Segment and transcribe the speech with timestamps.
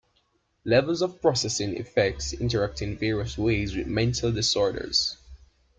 [0.65, 5.15] Levels-of-processing effects interact in various ways with mental disorders.